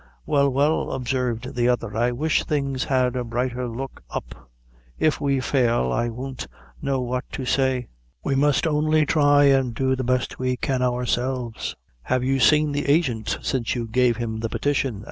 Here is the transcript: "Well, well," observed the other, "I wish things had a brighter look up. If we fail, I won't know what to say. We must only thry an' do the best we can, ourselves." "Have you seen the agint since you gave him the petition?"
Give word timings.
"Well, 0.25 0.49
well," 0.49 0.93
observed 0.93 1.53
the 1.53 1.67
other, 1.69 1.95
"I 1.95 2.11
wish 2.11 2.43
things 2.43 2.85
had 2.85 3.15
a 3.15 3.23
brighter 3.23 3.67
look 3.67 4.01
up. 4.09 4.49
If 4.97 5.21
we 5.21 5.39
fail, 5.39 5.91
I 5.91 6.09
won't 6.09 6.47
know 6.81 6.99
what 7.01 7.23
to 7.33 7.45
say. 7.45 7.85
We 8.23 8.33
must 8.33 8.65
only 8.65 9.05
thry 9.05 9.43
an' 9.49 9.73
do 9.73 9.95
the 9.95 10.03
best 10.03 10.39
we 10.39 10.57
can, 10.57 10.81
ourselves." 10.81 11.75
"Have 12.01 12.23
you 12.23 12.39
seen 12.39 12.71
the 12.71 12.85
agint 12.85 13.37
since 13.45 13.75
you 13.75 13.85
gave 13.85 14.17
him 14.17 14.39
the 14.39 14.49
petition?" 14.49 14.99